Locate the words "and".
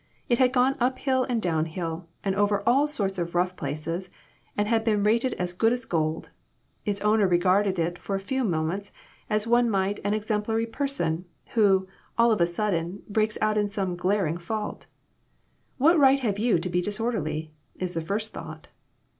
1.29-1.39, 2.23-2.33, 4.57-4.67